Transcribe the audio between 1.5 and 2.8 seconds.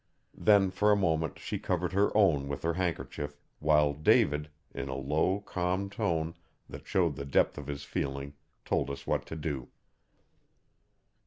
covered her own with her